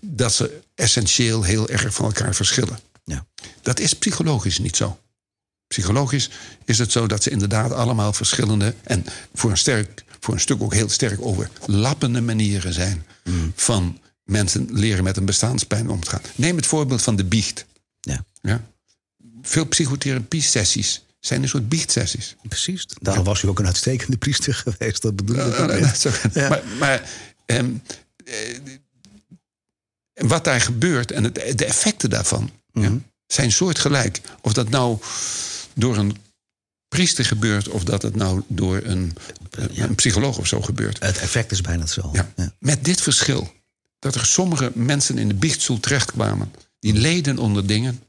[0.00, 2.78] Dat ze essentieel heel erg van elkaar verschillen.
[3.04, 3.26] Ja.
[3.62, 4.98] Dat is psychologisch niet zo.
[5.66, 6.30] Psychologisch
[6.64, 10.62] is het zo dat ze inderdaad allemaal verschillende en voor een, sterk, voor een stuk
[10.62, 13.04] ook heel sterk overlappende manieren zijn
[13.54, 16.22] van mensen leren met een bestaanspijn om te gaan.
[16.34, 17.66] Neem het voorbeeld van de biecht.
[18.00, 18.24] Ja.
[18.42, 18.64] Ja?
[19.42, 22.36] veel psychotherapie-sessies zijn een soort biechtsessies.
[22.48, 22.86] Precies.
[23.00, 25.02] Daarom was u ook een uitstekende priester geweest.
[25.02, 25.56] Dat bedoel ik.
[25.56, 26.48] Ja, Ja.
[26.48, 27.10] Maar, maar
[27.46, 27.70] ehm,
[28.24, 28.34] eh,
[30.14, 32.96] wat daar gebeurt en het, de effecten daarvan ja, Mhm.
[33.26, 34.20] zijn soortgelijk.
[34.40, 34.98] Of dat nou
[35.74, 36.16] door een
[36.88, 39.16] priester gebeurt of dat het nou door een,
[39.50, 40.98] een psycholoog of zo gebeurt.
[41.02, 42.18] Het effect is bijna hetzelfde.
[42.18, 42.32] Ja.
[42.36, 42.52] Ja.
[42.58, 43.52] Met dit verschil.
[43.98, 46.52] Dat er sommige mensen in de biechtstoel terechtkwamen.
[46.80, 48.02] Die leden onder dingen.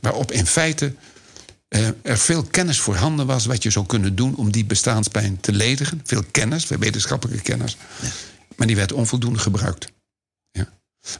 [0.00, 0.94] Waarop in feite
[1.68, 3.46] eh, er veel kennis voorhanden was.
[3.46, 6.00] Wat je zou kunnen doen om die bestaanspijn te ledigen.
[6.04, 7.76] Veel kennis, veel wetenschappelijke kennis.
[8.56, 9.92] Maar die werd onvoldoende gebruikt.
[10.50, 10.72] Ja.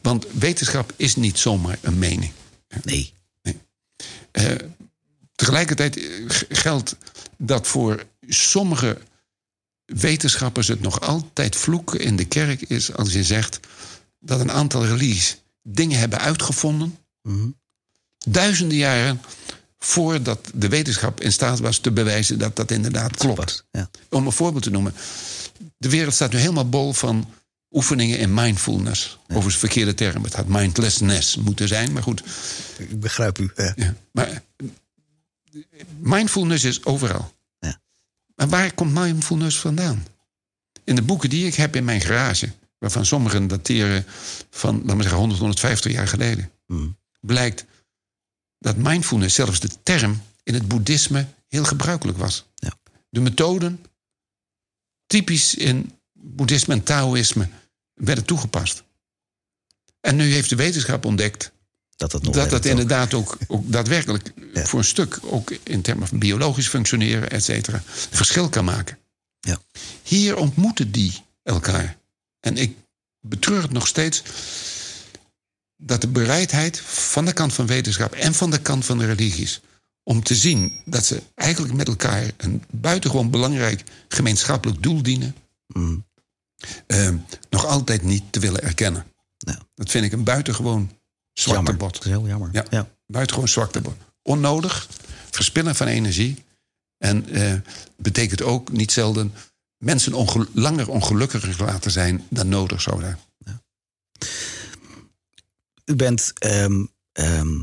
[0.02, 2.32] Want wetenschap is niet zomaar een mening.
[2.82, 3.12] Nee.
[4.30, 4.54] Eh,
[5.34, 6.04] tegelijkertijd eh,
[6.48, 6.96] geldt
[7.36, 8.98] dat voor sommige
[9.84, 13.60] wetenschappers het nog altijd vloeken in de kerk is als je zegt
[14.20, 17.48] dat een aantal religies dingen hebben uitgevonden, Mhm.
[18.18, 19.20] duizenden jaren
[19.78, 23.64] voordat de wetenschap in staat was te bewijzen dat dat inderdaad klopt.
[23.70, 23.90] Ja.
[24.08, 24.94] Om een voorbeeld te noemen.
[25.76, 27.30] De wereld staat nu helemaal bol van
[27.70, 29.18] oefeningen in mindfulness.
[29.26, 30.22] Overigens verkeerde term.
[30.24, 32.22] Het had mindlessness moeten zijn, maar goed.
[32.78, 33.50] Ik begrijp u.
[33.56, 33.72] Ja.
[33.76, 34.42] Ja, maar
[35.98, 37.32] mindfulness is overal.
[37.58, 37.80] Ja.
[38.34, 40.06] Maar waar komt mindfulness vandaan?
[40.84, 44.04] In de boeken die ik heb in mijn garage, waarvan sommigen dateren
[44.50, 46.86] van, laten we zeggen, 100, 150 jaar geleden, Mhm.
[47.20, 47.64] blijkt
[48.58, 52.46] dat mindfulness, zelfs de term, in het boeddhisme heel gebruikelijk was.
[52.54, 52.72] Ja.
[53.08, 53.84] De methoden,
[55.06, 57.48] typisch in boeddhisme en taoïsme,
[57.94, 58.82] werden toegepast.
[60.00, 61.52] En nu heeft de wetenschap ontdekt
[61.96, 62.64] Dat nog dat dat ook.
[62.70, 64.64] inderdaad ook, ook daadwerkelijk Ja.
[64.64, 68.98] voor een stuk, ook in termen van biologisch functioneren, et cetera, verschil kan maken.
[69.40, 69.60] Ja.
[70.02, 71.96] Hier ontmoeten die elkaar.
[72.40, 72.76] En ik
[73.20, 74.22] betreur het nog steeds
[75.80, 79.60] dat de bereidheid van de kant van wetenschap en van de kant van de religies
[80.02, 85.34] om te zien dat ze eigenlijk met elkaar een buitengewoon belangrijk gemeenschappelijk doel dienen,
[85.66, 85.96] Mhm.
[86.86, 87.10] eh,
[87.50, 89.04] nog altijd niet te willen erkennen.
[89.38, 89.58] Ja.
[89.74, 90.90] Dat vind ik een buitengewoon
[91.32, 91.76] Jammer.
[91.76, 91.92] bot.
[91.94, 92.48] Dat is heel jammer.
[92.52, 92.64] Ja.
[92.70, 92.88] Ja.
[93.06, 93.82] Buitengewoon zwakte.
[94.22, 94.88] Onnodig,
[95.30, 96.44] verspillen van energie.
[96.98, 97.54] En eh,
[97.96, 99.34] betekent ook niet zelden
[99.78, 100.12] mensen
[100.52, 103.18] langer ongelukkiger laten zijn dan nodig zou zijn.
[105.88, 107.58] U bent ehm, ehm,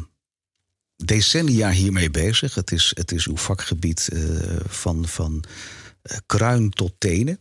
[0.96, 2.56] decennia hiermee bezig.
[2.56, 4.22] Het is, het is uw vakgebied eh,
[4.68, 5.44] van, van
[6.02, 7.40] eh, kruin tot tenen.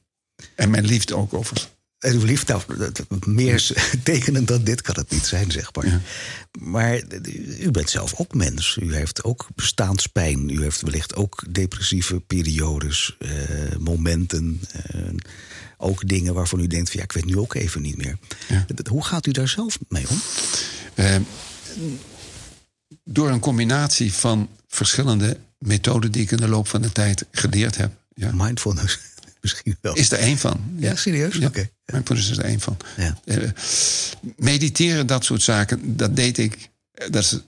[0.54, 1.72] En mijn liefde ook overigens.
[1.98, 2.62] En uw liefde, nou,
[3.26, 5.86] meer tekenend dan dit kan het niet zijn, zeg maar.
[5.86, 6.00] Ja.
[6.58, 7.02] Maar
[7.60, 8.76] u bent zelf ook mens.
[8.80, 10.48] U heeft ook bestaanspijn.
[10.48, 13.30] U heeft wellicht ook depressieve periodes, eh,
[13.78, 14.60] momenten.
[15.84, 18.18] Ook dingen waarvan u denkt: van, ja, ik weet nu ook even niet meer.
[18.48, 18.66] Ja.
[18.88, 20.20] Hoe gaat u daar zelf mee om?
[20.94, 21.16] Eh,
[23.04, 27.76] door een combinatie van verschillende methoden die ik in de loop van de tijd geleerd
[27.76, 28.98] heb, ja, Mindfulness
[29.42, 29.94] misschien wel.
[29.94, 30.60] is er één van.
[30.76, 31.34] ja, serieus?
[31.36, 31.46] Ja.
[31.46, 31.70] Oké.
[31.92, 32.76] Mindfulness is er één van.
[32.96, 33.18] Ja.
[33.24, 33.48] Eh,
[34.36, 36.68] mediteren, dat soort zaken, dat deed ik.
[36.92, 37.38] eh, Dat is,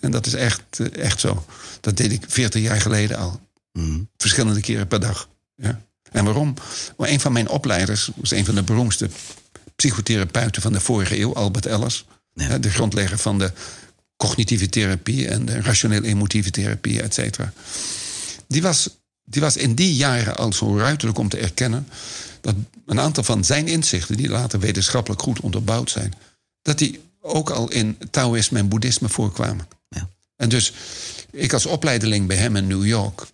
[0.00, 1.44] en dat is echt, echt zo.
[1.80, 3.40] Dat deed ik 40 jaar geleden al.
[3.72, 4.00] Mhm.
[4.16, 5.28] Verschillende keren per dag.
[5.56, 5.82] Ja.
[6.12, 6.54] En waarom?
[6.96, 9.08] Een van mijn opleiders was een van de beroemdste
[9.76, 12.04] psychotherapeuten van de vorige eeuw, Albert Ellis.
[12.34, 12.58] Ja.
[12.58, 13.52] De grondlegger van de
[14.16, 17.52] cognitieve therapie en de rationeel-emotieve therapie, et cetera.
[18.46, 18.88] Die was,
[19.24, 21.88] die was in die jaren al zo ruiterlijk om te erkennen
[22.40, 22.54] dat
[22.86, 26.12] een aantal van zijn inzichten, die later wetenschappelijk goed onderbouwd zijn,
[26.62, 29.68] dat die ook al in Taoïsme en Boeddhisme voorkwamen.
[29.88, 30.08] Ja.
[30.36, 30.72] En dus
[31.30, 33.26] ik als opleideling bij hem in New York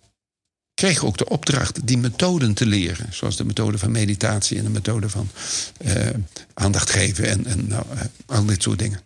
[0.79, 3.13] kreeg ook de opdracht die methoden te leren.
[3.13, 5.29] Zoals de methode van meditatie en de methode van
[5.77, 6.09] eh,
[6.53, 8.99] aandacht geven en, en nou, eh, al dit soort dingen.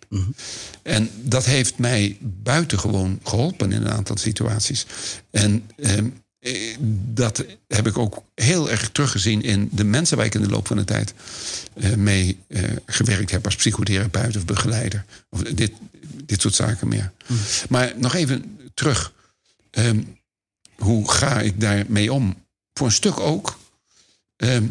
[0.81, 4.85] En dat heeft mij buitengewoon geholpen in een aantal situaties.
[5.31, 6.07] En ehm,
[6.39, 6.77] eh,
[7.13, 10.67] dat heb ik ook heel erg teruggezien in de mensen waar ik in de loop
[10.67, 11.13] van de tijd
[11.95, 12.37] mee
[12.85, 15.05] gewerkt heb als psychotherapeut of begeleider.
[15.29, 15.71] Of dit,
[16.25, 17.11] dit soort zaken meer.
[17.69, 19.13] Maar nog even terug.
[19.71, 19.99] Ehm,
[20.77, 22.45] hoe ga ik daarmee om?
[22.73, 23.59] Voor een stuk ook
[24.35, 24.67] ehm,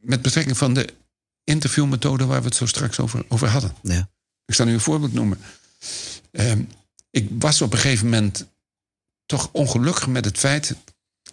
[0.00, 0.94] met betrekking van de
[1.44, 3.74] interviewmethode waar we het zo straks over, over hadden.
[3.82, 4.08] Ja.
[4.44, 5.38] Ik zal u een voorbeeld noemen.
[6.30, 6.62] Ehm,
[7.10, 8.46] ik was op een gegeven moment
[9.26, 10.74] toch ongelukkig met het feit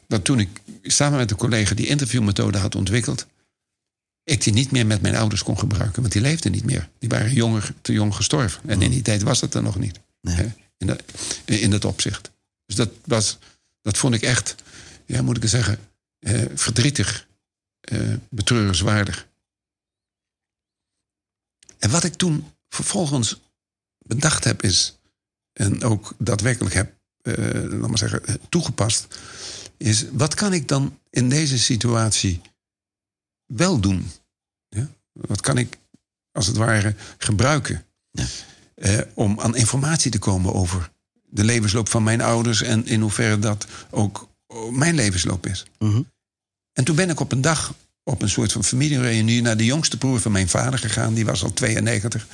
[0.08, 3.28] dat toen ik samen met een collega die interviewmethode had ontwikkeld,
[4.24, 6.90] ik die niet meer met mijn ouders kon gebruiken, want die leefden niet meer.
[7.00, 8.62] Die waren jonger, te jong gestorven.
[8.70, 10.00] En in die tijd was dat er nog niet.
[10.22, 10.36] Nee.
[10.36, 11.04] Hè, in, dat,
[11.46, 12.32] in dat opzicht.
[12.72, 13.38] Dus dat, was,
[13.82, 14.56] dat vond ik echt,
[15.06, 15.80] ja, moet ik het zeggen,
[16.20, 17.28] eh, verdrietig,
[17.82, 19.28] eh, betreurenswaardig.
[21.78, 23.40] En wat ik toen vervolgens
[24.06, 24.98] bedacht heb is...
[25.54, 29.20] en ook daadwerkelijk heb, eh, laat maar zeggen, eh, toegepast,
[29.78, 32.42] is wat kan ik dan in deze situatie
[33.46, 34.12] wel doen?
[34.70, 34.90] Ja?
[35.12, 35.78] Wat kan ik
[36.32, 38.26] als het ware gebruiken Ja.
[38.76, 40.92] eh, om aan informatie te komen over
[41.32, 45.66] de levensloop van mijn ouders en in hoeverre dat ook oh, mijn levensloop is?
[45.80, 46.02] Mhm.
[46.74, 49.98] En toen ben ik op een dag op een soort van familiereunie naar de jongste
[49.98, 51.14] broer van mijn vader gegaan.
[51.14, 52.28] Die was al 92.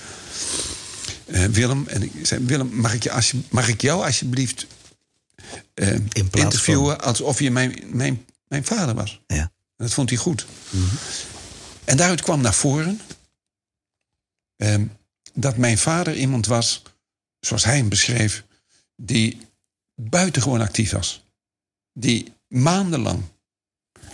[1.25, 1.87] Eh, Willem.
[1.87, 4.67] En ik zei, Willem, mag ik, je alsje- mag ik jou alsjeblieft
[5.73, 5.95] eh,
[6.31, 9.21] interviewen alsof je mijn, mijn, mijn vader was?
[9.27, 9.41] Ja.
[9.75, 10.45] En dat vond hij goed.
[11.85, 13.01] En daaruit kwam naar voren
[14.55, 14.85] ehm,
[15.33, 16.81] dat mijn vader iemand was,
[17.39, 18.43] zoals hij hem beschreef,
[19.01, 19.37] die
[19.95, 21.25] buitengewoon actief was.
[21.93, 23.23] Die maandenlang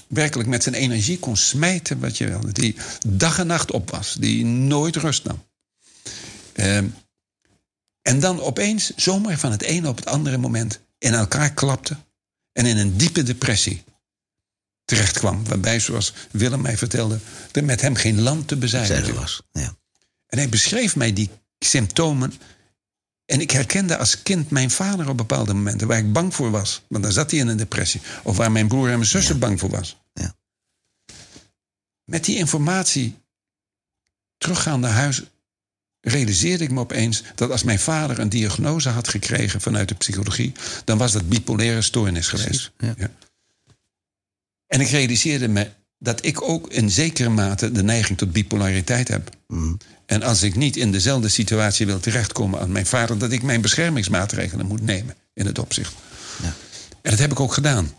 [0.08, 2.52] werkelijk met zijn energie kon smijten wat je wilde.
[2.52, 2.76] Die
[3.08, 4.14] dag en nacht op was.
[4.14, 5.44] Die nooit rust nam.
[6.54, 6.88] Ehm,
[8.02, 11.98] en dan opeens, zomaar van het ene op het andere moment, in elkaar klapte.
[12.52, 13.84] En in een diepe depressie
[14.86, 15.46] terecht kwam.
[15.46, 17.20] Waarbij, zoals Willem mij vertelde,
[17.52, 18.58] er met hem geen land te
[19.06, 19.14] viel.
[19.14, 19.42] was.
[19.52, 19.76] Ja.
[20.28, 22.34] En hij beschreef mij die symptomen.
[23.34, 26.82] En ik herkende als kind mijn vader op bepaalde momenten waar ik bang voor was.
[26.88, 28.02] Want dan zat hij in een depressie.
[28.24, 29.98] Of waar mijn broer en mijn zussen bang voor was.
[30.14, 30.36] Ja.
[32.04, 33.16] Met die informatie
[34.38, 35.22] teruggaan naar huis
[36.00, 40.54] realiseerde ik me opeens dat als mijn vader een diagnose had gekregen vanuit de psychologie,
[40.84, 42.72] dan was dat bipolaire stoornis geweest.
[42.78, 42.96] ja.
[44.68, 45.72] En ik realiseerde me
[46.04, 49.30] dat ik ook in zekere mate de neiging tot bipolariteit heb.
[49.48, 49.74] Mhm.
[50.06, 53.62] En als ik niet in dezelfde situatie wil terechtkomen als mijn vader, dat ik mijn
[53.62, 55.94] beschermingsmaatregelen moet nemen in het opzicht.
[56.42, 56.54] Ja.
[57.02, 57.92] En dat heb ik ook gedaan.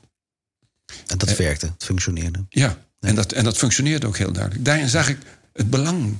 [1.06, 2.44] En dat werkte, het functioneerde.
[2.48, 4.64] Ja, en dat, en dat functioneert ook heel duidelijk.
[4.64, 5.18] Daarin zag ik
[5.52, 6.16] het belang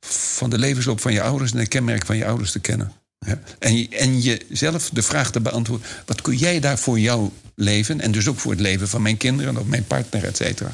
[0.00, 2.92] van de levensloop van je ouders en het kenmerk van je ouders te kennen.
[3.26, 3.40] Ja.
[3.58, 8.00] En, je- en jezelf de vraag te beantwoorden: wat kun jij daar voor jouw leven
[8.00, 10.72] en dus ook voor het leven van mijn kinderen of mijn partner, et cetera,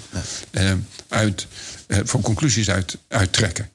[0.50, 0.72] eh,
[1.09, 1.46] uit,
[1.87, 3.70] eh, voor conclusies uit, uittrekken?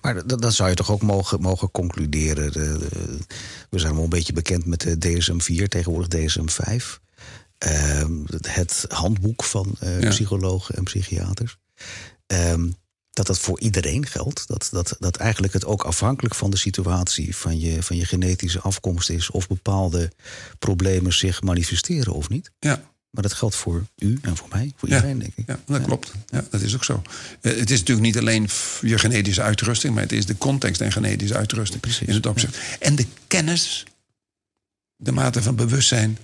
[0.00, 2.52] Maar d- dan zou je toch ook mogen, mogen concluderen.
[2.52, 3.18] de- de-
[3.70, 7.00] we zijn wel een beetje bekend met de DSM-4, tegenwoordig DSM-5.
[7.58, 8.12] Ehm,
[8.46, 10.08] het handboek van Ja.
[10.08, 11.56] psychologen en psychiaters.
[12.26, 12.68] Ehm,
[13.18, 14.46] dat dat voor iedereen geldt.
[14.46, 18.60] Dat, dat, dat eigenlijk het ook afhankelijk van de situatie van je, van je genetische
[18.60, 19.30] afkomst is.
[19.30, 20.10] of bepaalde
[20.58, 22.50] problemen zich manifesteren of niet.
[22.58, 24.94] Ja, Maar dat geldt voor u en voor mij, voor Ja.
[24.94, 25.44] iedereen, denk ik.
[25.46, 26.12] ja dat klopt.
[26.26, 27.02] Ja, dat is ook zo.
[27.40, 28.48] Eh, het is natuurlijk niet alleen
[28.80, 32.58] je genetische uitrusting, maar het is de context en genetische uitrusting Precies, in het opzicht.
[32.80, 33.84] En de kennis,
[34.96, 36.18] de mate van bewustzijn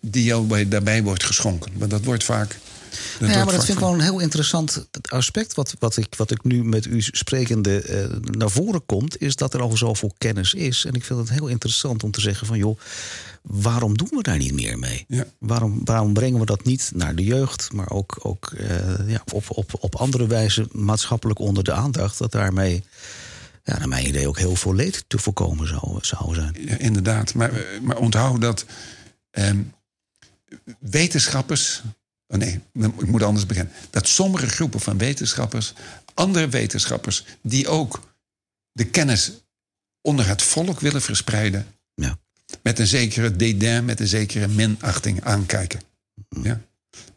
[0.00, 1.72] die jou bij, daarbij wordt geschonken.
[1.74, 2.58] Want dat wordt vaak.
[3.20, 5.54] Dat ja, maar dat vind ik wel een heel interessant aspect.
[5.54, 9.54] Wat, wat, ik, wat ik nu met u sprekende eh, naar voren komt, is dat
[9.54, 10.84] er al zoveel kennis is.
[10.84, 12.78] En ik vind het heel interessant om te zeggen van joh,
[13.42, 15.04] waarom doen we daar niet meer mee?
[15.08, 15.26] Ja.
[15.38, 19.44] Waarom, waarom brengen we dat niet naar de jeugd, maar ook, ook eh, ja, op,
[19.48, 22.18] op, op andere wijze maatschappelijk onder de aandacht?
[22.18, 22.84] Dat daarmee,
[23.64, 26.56] ja, naar mijn idee, ook heel veel leed te voorkomen zou, zou zijn.
[26.58, 27.34] Ja, inderdaad.
[27.34, 28.64] Maar, eh, maar onthoud dat
[29.30, 29.62] ehm,
[30.78, 31.82] wetenschappers.
[32.28, 33.72] Oh nee, ik moet anders beginnen.
[33.90, 35.72] Dat sommige groepen van wetenschappers,
[36.14, 38.14] andere wetenschappers, die ook
[38.72, 39.32] de kennis
[40.00, 42.18] onder het volk willen verspreiden, Ja.
[42.62, 45.80] met een zekere dédain, met een zekere minachting aankijken.
[46.42, 46.60] Ja?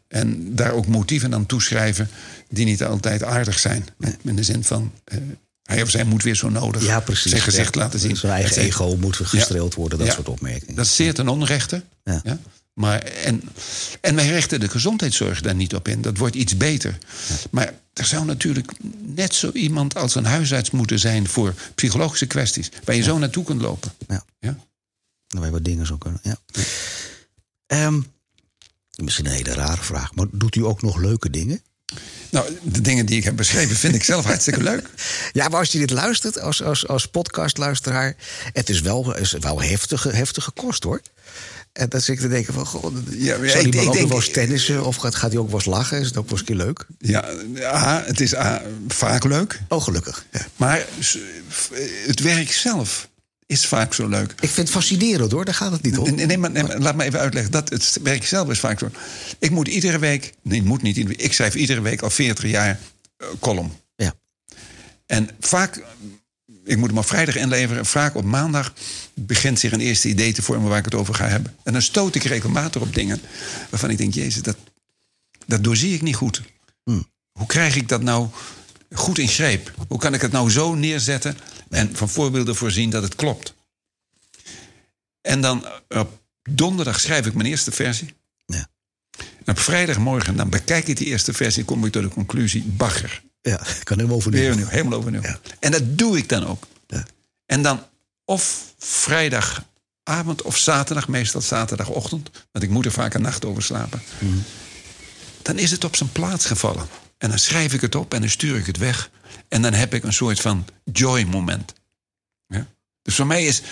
[0.08, 2.08] En daar ook motieven aan toeschrijven
[2.48, 3.86] die niet altijd aardig zijn.
[4.22, 5.18] In de zin van, eh,
[5.62, 7.30] hij of zij moet weer zo nodig Ja, precies.
[7.30, 8.16] zijn gezicht Ja, laten zien.
[8.16, 10.74] Zijn eigen ego moet gestreeld worden, dat soort opmerkingen.
[10.74, 11.82] Dat is zeer ten onrechte.
[12.04, 12.38] Ja.
[12.78, 13.42] Maar, en,
[14.00, 16.02] en wij richten de gezondheidszorg daar niet op in.
[16.02, 16.98] Dat wordt iets beter.
[17.50, 22.70] Maar er zou natuurlijk net zo iemand als een huisarts moeten zijn voor psychologische kwesties.
[22.84, 23.92] Waar je zo naartoe kunt lopen.
[24.08, 24.24] Ja.
[24.40, 24.58] Ja?
[25.26, 26.20] Wij wat dingen zo kunnen.
[26.22, 26.36] Ja.
[27.66, 28.00] Ehm,
[29.02, 31.62] misschien een hele rare vraag, maar doet u ook nog leuke dingen?
[32.30, 34.88] Nou, de dingen die ik heb beschreven vind ik zelf hartstikke leuk.
[35.32, 38.16] Ja, maar als je dit luistert als, als, als podcastluisteraar,
[38.52, 41.00] het is wel, is wel heftige, heftige kost hoor.
[41.78, 44.30] En dan zit ik te denken van, goh, Ja, ik- ik ook denk- wel eens
[44.30, 44.84] tennissen?
[44.84, 46.00] Of gaat, gaat hij ook wel eens lachen?
[46.00, 46.86] Is het ook wel eens een keer leuk?
[46.98, 47.24] Ja,
[47.62, 49.60] A, het is A, vaak leuk.
[49.68, 50.26] Oh, gelukkig.
[50.32, 50.46] Ja.
[50.56, 50.86] Maar
[52.06, 53.08] het werk zelf
[53.46, 54.30] is vaak zo leuk.
[54.30, 56.14] Ik vind het fascinerend hoor, daar gaat het niet om.
[56.14, 57.52] Nee, nee, maar, nee, maar laat me even uitleggen.
[57.52, 58.90] Dat het werk zelf is vaak zo.
[59.38, 60.32] Ik moet iedere week...
[60.42, 61.26] Nee, moet niet iedere week.
[61.26, 62.78] Ik schrijf iedere week al 40 jaar
[63.16, 63.72] eh, column.
[63.96, 64.14] Ja.
[65.06, 65.82] En vaak...
[66.68, 67.86] Ik moet hem op vrijdag inleveren.
[67.86, 68.72] Vaak op maandag
[69.14, 70.68] begint zich een eerste idee te vormen...
[70.68, 71.56] waar ik het over ga hebben.
[71.62, 73.20] En dan stoot ik regelmatig op dingen...
[73.70, 74.56] waarvan ik denk, jezus, dat,
[75.46, 76.42] dat doorzie ik niet goed.
[77.32, 78.28] Hoe krijg ik dat nou
[78.92, 79.72] goed in greep?
[79.88, 81.38] Hoe kan ik het nou zo neerzetten...
[81.70, 83.54] en van voorbeelden voorzien dat het klopt?
[85.20, 88.14] En dan op donderdag schrijf ik mijn eerste versie.
[88.46, 88.68] Ja.
[89.44, 91.64] En op vrijdagmorgen dan bekijk ik die eerste versie...
[91.64, 93.22] kom ik tot de conclusie, bagger.
[93.48, 94.40] Ja, ik kan helemaal overnieuw.
[94.40, 95.22] Weer opnieuw, helemaal overnieuw.
[95.22, 95.38] Ja.
[95.58, 96.66] En dat doe ik dan ook.
[96.86, 97.04] Ja.
[97.46, 97.82] En dan
[98.24, 102.30] of vrijdagavond of zaterdag, meestal zaterdagochtend...
[102.52, 104.02] want ik moet er vaak een nacht over slapen...
[104.18, 104.38] Mhm.
[105.42, 106.86] dan is het op zijn plaats gevallen.
[107.18, 109.10] En dan schrijf ik het op en dan stuur ik het weg.
[109.48, 111.72] En dan heb ik een soort van joy-moment.
[112.46, 112.66] Ja?
[113.02, 113.62] Dus voor mij is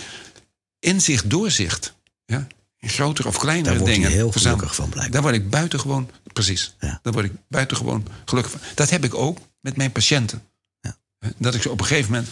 [0.78, 1.94] inzicht, doorzicht...
[2.24, 2.46] Ja?
[2.78, 4.10] in grotere of kleinere Daar word je dingen...
[4.10, 5.12] heel gelukkig van, blijkbaar.
[5.12, 6.10] Daar word ik buitengewoon...
[6.32, 6.76] Precies.
[6.80, 6.98] Ja.
[7.02, 8.60] Daar word ik buitengewoon gelukkig van.
[8.74, 10.42] Dat heb ik ook met mijn patiënten.
[10.80, 10.96] Ja.
[11.36, 12.28] Dat ik ze op een gegeven moment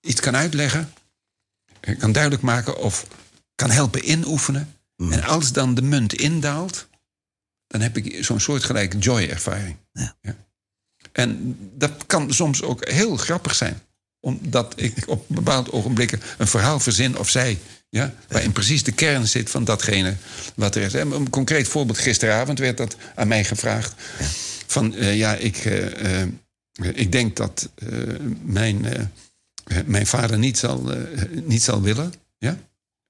[0.00, 0.92] iets kan uitleggen...
[1.80, 3.06] eh, kan duidelijk maken of
[3.54, 4.74] kan helpen inoefenen.
[4.96, 5.12] Mm.
[5.12, 6.88] En als dan de munt indaalt...
[7.66, 9.76] dan heb ik zo'n soortgelijke joy-ervaring.
[9.92, 10.16] Ja.
[11.12, 13.80] En dat kan soms ook heel grappig zijn.
[14.20, 17.58] Omdat ik op bepaalde ogenblikken een verhaal verzin of zij...
[17.88, 20.16] Ja, waarin precies de kern zit van datgene
[20.54, 20.94] wat er is.
[20.94, 23.94] En Een concreet voorbeeld, gisteravond werd dat aan mij gevraagd.
[24.66, 26.22] Van eh, ja, ik, eh,
[26.84, 27.88] ik denk dat eh,
[28.42, 29.00] mijn, eh,
[29.64, 30.92] eh, mijn vader niet zal,
[31.44, 32.12] niet zal willen.
[32.38, 32.58] Ja?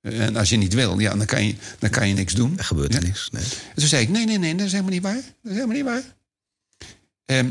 [0.01, 2.59] En als je niet wil, ja, dan, kan je, dan kan je niks doen.
[2.59, 3.29] Er gebeurt er niks.
[3.31, 3.43] Nee.
[3.43, 5.15] En toen zei ik, nee, nee, nee, dat is helemaal niet waar.
[5.15, 6.03] Dat is helemaal niet waar.
[7.25, 7.51] Ehm,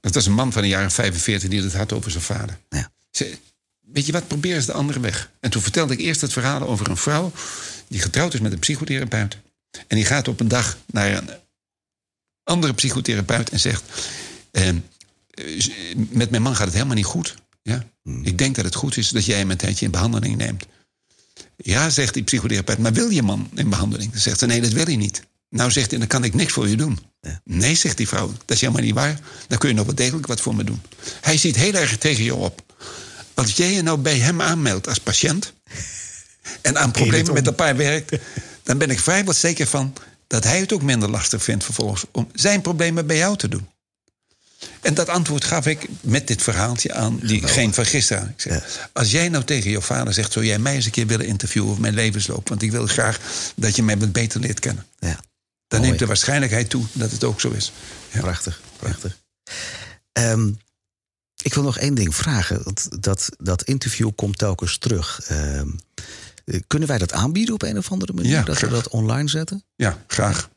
[0.00, 2.58] dat was een man van de jaren 45 die het had over zijn vader.
[2.68, 2.90] Ja.
[3.10, 3.38] Zei,
[3.80, 5.30] weet je wat, probeer eens de andere weg.
[5.40, 7.32] En toen vertelde ik eerst het verhaal over een vrouw...
[7.88, 9.36] die getrouwd is met een psychotherapeut.
[9.86, 11.30] En die gaat op een dag naar een
[12.42, 13.82] andere psychotherapeut en zegt...
[14.50, 14.74] ehm, eh,
[16.10, 17.34] met mijn man gaat het helemaal niet goed.
[17.62, 17.84] Ja?
[18.22, 20.66] Ik denk dat het goed is dat jij hem een tijdje in behandeling neemt.
[21.56, 24.12] Ja, zegt die psychotherapeut, maar wil je man in behandeling?
[24.12, 25.22] Dan zegt ze, nee, dat wil hij niet.
[25.50, 26.98] Nou, zegt hij, dan kan ik niks voor je doen.
[27.20, 27.40] Ja.
[27.44, 29.20] Nee, zegt die vrouw, dat is helemaal niet waar.
[29.48, 30.82] Dan kun je nog wel degelijk wat voor me doen.
[31.20, 32.62] Hij ziet heel erg tegen je op.
[33.34, 35.52] Als jij je nou bij hem aanmeldt als patiënt...
[36.60, 38.16] en aan problemen met een paar werkt...
[38.62, 39.92] dan ben ik vrijwel zeker van
[40.26, 42.04] dat hij het ook minder lastig vindt vervolgens...
[42.12, 43.68] om zijn problemen bij jou te doen.
[44.80, 48.28] En dat antwoord gaf ik met dit verhaaltje aan diegene van gisteren.
[48.28, 50.32] Ik zeg, Als jij nou tegen je vader zegt...
[50.32, 52.48] zou jij mij eens een keer willen interviewen over mijn levensloop...
[52.48, 53.18] want ik wil graag
[53.56, 54.86] dat je mij wat beter leert kennen.
[54.98, 55.20] Ja.
[55.68, 55.82] Dan Mooi.
[55.82, 57.72] neemt de waarschijnlijkheid toe dat het ook zo is.
[58.12, 58.20] Ja.
[58.20, 59.18] Prachtig, prachtig.
[60.12, 60.50] Ehm,
[61.42, 62.62] ik wil nog één ding vragen.
[62.64, 65.20] Dat, dat, dat interview komt telkens terug.
[65.26, 65.64] Ehm, eh,
[66.66, 68.30] kunnen wij dat aanbieden op een of andere manier?
[68.30, 69.64] Ja, dat we dat online zetten?
[69.76, 70.48] Ja, graag.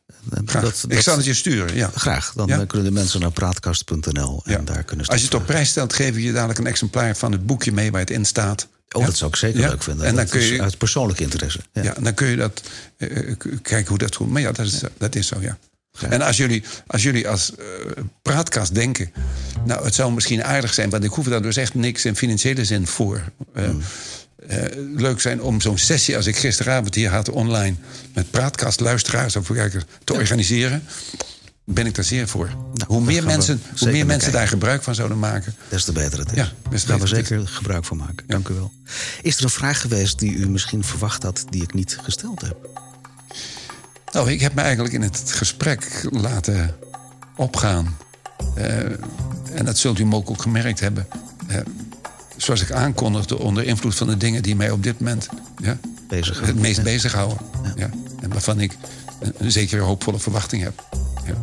[0.44, 0.62] Graag.
[0.62, 1.90] Dat, ik zal het je sturen, ja.
[1.94, 2.32] Graag.
[2.36, 2.60] Dan Ja?
[2.60, 4.58] eh, kunnen de mensen naar praatkast.nl en Ja.
[4.58, 7.16] daar kunnen ze Als je het op prijs stelt, geef ik je dadelijk een exemplaar
[7.16, 8.68] van het boekje mee waar het in staat.
[8.92, 10.06] Oh, dat zou ik zeker leuk vinden.
[10.06, 11.60] En dan dat kun je- uit persoonlijk interesse.
[11.72, 11.94] Ja.
[12.00, 12.62] Dan kun je dat
[12.96, 13.08] eh,
[13.62, 14.30] kijken hoe dat goed.
[14.30, 15.58] Maar ja, dat is, dat is zo, ja.
[16.00, 17.64] En als jullie als, jullie als eh,
[18.22, 19.12] praatkast denken...
[19.64, 20.90] nou, het zou misschien aardig zijn...
[20.90, 23.22] want ik hoef daar dus echt niks in financiële zin voor...
[23.54, 23.82] eh, Hmm.
[24.48, 27.76] Eh, leuk zijn om zo'n sessie als ik gisteravond hier had online...
[28.14, 30.82] met praatkast, luisteraars of kijkers te organiseren...
[31.64, 32.50] ben ik daar zeer voor.
[32.86, 35.54] hoe daar meer mensen, hoe meer mensen daar gebruik van zouden maken...
[35.68, 36.36] Des te beter het is.
[36.36, 38.26] Ja, Daar gaan we zeker gebruik van maken.
[38.26, 38.72] Dank u wel.
[39.22, 41.44] Is er een vraag geweest die u misschien verwacht had...
[41.50, 42.56] die ik niet gesteld heb?
[44.12, 46.74] Nou, ik heb me eigenlijk in het gesprek laten
[47.36, 47.96] opgaan.
[48.54, 48.84] Eh,
[49.54, 51.06] en dat zult u ook, ook gemerkt hebben.
[51.46, 51.58] Eh,
[52.42, 55.28] zoals ik aankondigde, onder invloed van de dingen die mij op dit moment
[55.62, 55.78] ja,
[56.08, 56.40] Bezig.
[56.46, 56.82] het meest Ja.
[56.82, 57.36] bezighouden.
[57.76, 57.90] Ja.
[58.20, 58.76] En waarvan ik
[59.20, 60.84] een, een zekere hoopvolle verwachting heb.
[61.26, 61.34] Ja.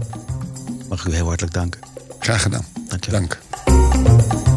[0.89, 1.81] Mag ik u heel hartelijk danken.
[2.19, 2.65] Graag gedaan.
[2.87, 3.19] Dank je wel.
[3.19, 4.48] Dank.